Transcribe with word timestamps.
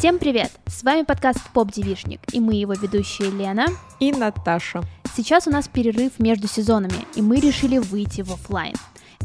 Всем 0.00 0.18
привет! 0.18 0.50
С 0.66 0.82
вами 0.82 1.02
подкаст 1.02 1.40
Поп 1.52 1.70
Девишник, 1.70 2.20
и 2.32 2.40
мы 2.40 2.54
его 2.54 2.72
ведущие 2.72 3.30
Лена 3.30 3.66
и 3.98 4.12
Наташа. 4.12 4.80
Сейчас 5.14 5.46
у 5.46 5.50
нас 5.50 5.68
перерыв 5.68 6.18
между 6.18 6.48
сезонами, 6.48 7.04
и 7.16 7.20
мы 7.20 7.36
решили 7.36 7.76
выйти 7.76 8.22
в 8.22 8.32
офлайн. 8.32 8.72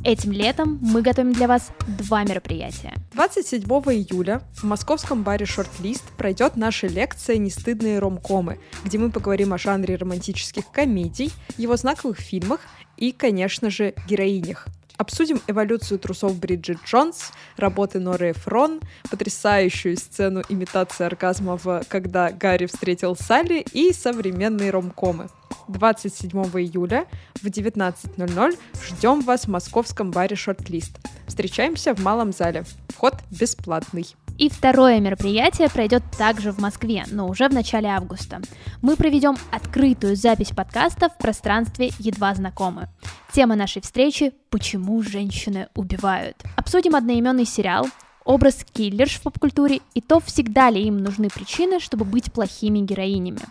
Этим 0.04 0.34
летом 0.34 0.78
мы 0.82 1.02
готовим 1.02 1.32
для 1.32 1.48
вас 1.48 1.72
два 1.88 2.26
мероприятия. 2.26 2.94
27 3.14 3.62
июля 3.64 4.42
в 4.54 4.66
московском 4.66 5.24
баре 5.24 5.46
«Шортлист» 5.46 6.04
пройдет 6.18 6.58
наша 6.58 6.88
лекция 6.88 7.38
«Нестыдные 7.38 8.00
ромкомы», 8.00 8.60
где 8.84 8.98
мы 8.98 9.12
поговорим 9.12 9.54
о 9.54 9.58
жанре 9.58 9.96
романтических 9.96 10.70
комедий, 10.72 11.32
его 11.58 11.78
знаковых 11.78 12.18
фильмах 12.18 12.60
и, 12.98 13.14
конечно 13.14 13.70
же, 13.70 13.94
героинях. 14.10 14.68
Обсудим 14.98 15.42
эволюцию 15.48 16.00
трусов 16.00 16.38
Бриджит 16.40 16.80
Джонс, 16.86 17.32
работы 17.58 18.00
Норы 18.00 18.34
Фрон, 18.34 18.80
потрясающую 19.10 19.98
сцену 19.98 20.42
имитации 20.48 21.06
оргазма 21.06 21.58
в 21.58 21.84
«Когда 21.90 22.32
Гарри 22.32 22.66
встретил 22.66 23.16
Салли» 23.16 23.66
и 23.74 23.92
современные 23.92 24.72
ромкомы. 24.72 25.30
27 25.68 26.30
июля 26.32 27.06
в 27.36 27.46
19.00 27.46 28.58
ждем 28.88 29.22
вас 29.22 29.46
в 29.46 29.48
московском 29.50 30.12
баре 30.12 30.36
«Шортлист». 30.36 30.98
Встречаемся 31.28 31.94
в 31.94 32.00
малом 32.00 32.32
зале. 32.32 32.64
Вход 32.90 33.16
бесплатный. 33.32 34.16
И 34.38 34.50
второе 34.50 35.00
мероприятие 35.00 35.70
пройдет 35.70 36.04
также 36.18 36.52
в 36.52 36.60
Москве, 36.60 37.06
но 37.10 37.28
уже 37.28 37.48
в 37.48 37.54
начале 37.54 37.88
августа. 37.88 38.42
Мы 38.82 38.96
проведем 38.96 39.36
открытую 39.52 40.16
запись 40.16 40.52
подкаста 40.52 41.10
в 41.10 41.18
пространстве 41.18 41.92
«Едва 42.00 42.36
знакомы». 42.36 42.90
Тема 43.36 43.58
нашей 43.58 43.82
встречи– 43.82 44.32
«Почему 44.50 45.04
женщины 45.04 45.68
убивают?». 45.76 46.38
Обсудим 46.56 46.96
одноименный 46.96 47.44
сериал, 47.44 47.86
образ 48.24 48.66
киллерш 48.72 49.16
в 49.16 49.24
поп-культуре 49.24 49.82
и 49.94 50.00
то, 50.00 50.22
всегда 50.22 50.70
ли 50.70 50.82
им 50.82 51.00
нужны 51.00 51.28
причины, 51.28 51.82
чтобы 51.82 52.06
быть 52.06 52.32
плохими 52.32 52.80
героинями. 52.80 53.42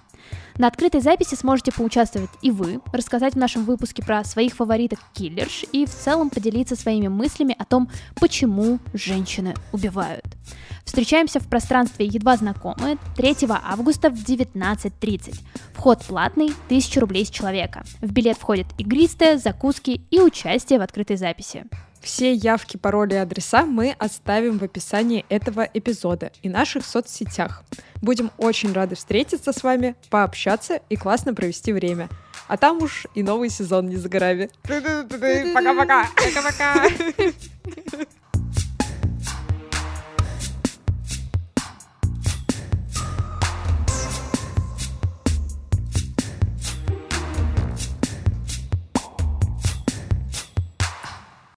На 0.56 0.68
открытой 0.68 1.02
записи 1.02 1.34
сможете 1.34 1.70
поучаствовать 1.70 2.30
и 2.41 2.50
вы, 2.50 2.80
рассказать 2.94 3.34
в 3.34 3.38
нашем 3.38 3.66
выпуске 3.66 4.02
про 4.02 4.24
своих 4.24 4.54
фавориток 4.54 5.00
киллерш 5.12 5.66
и 5.70 5.84
в 5.84 5.91
целом 5.91 6.30
поделиться 6.30 6.76
своими 6.76 7.08
мыслями 7.08 7.54
о 7.58 7.66
том, 7.66 7.91
почему 8.19 8.78
женщины 8.94 9.54
убивают. 9.70 10.24
Встречаемся 10.84 11.40
в 11.40 11.48
пространстве 11.48 12.06
«Едва 12.06 12.36
знакомы» 12.36 12.98
3 13.16 13.36
августа 13.64 14.10
в 14.10 14.14
19.30. 14.14 15.40
Вход 15.74 16.02
платный, 16.04 16.46
1000 16.66 17.00
рублей 17.00 17.26
с 17.26 17.30
человека. 17.30 17.84
В 18.00 18.12
билет 18.12 18.38
входят 18.38 18.66
игристые, 18.78 19.38
закуски 19.38 20.02
и 20.10 20.20
участие 20.20 20.78
в 20.78 20.82
открытой 20.82 21.16
записи. 21.16 21.64
Все 22.04 22.34
явки, 22.34 22.76
пароли 22.76 23.14
и 23.14 23.16
адреса 23.16 23.64
мы 23.64 23.96
оставим 23.98 24.58
в 24.58 24.62
описании 24.62 25.24
этого 25.30 25.66
эпизода 25.72 26.32
и 26.42 26.50
наших 26.50 26.84
соцсетях. 26.84 27.64
Будем 28.02 28.30
очень 28.36 28.74
рады 28.74 28.94
встретиться 28.94 29.54
с 29.54 29.62
вами, 29.62 29.96
пообщаться 30.10 30.80
и 30.90 30.96
классно 30.96 31.32
провести 31.32 31.72
время. 31.72 32.10
А 32.46 32.58
там 32.58 32.82
уж 32.82 33.06
и 33.14 33.22
новый 33.22 33.48
сезон 33.48 33.88
не 33.88 33.96
за 33.96 34.10
горами. 34.10 34.50
Пока-пока. 34.62 36.06
Пока-пока. 36.14 36.84